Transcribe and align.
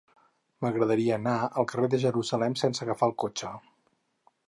M'agradaria 0.65 1.19
anar 1.21 1.35
al 1.47 1.69
carrer 1.73 1.91
de 1.97 2.01
Jerusalem 2.07 2.59
sense 2.65 2.87
agafar 2.87 3.11
el 3.11 3.19
cotxe. 3.27 3.57